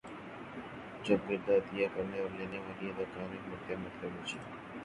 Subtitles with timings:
[1.03, 4.39] جب گردہ عطیہ کرنے اور لینے والی اداکارائیں مرتے مرتے بچیں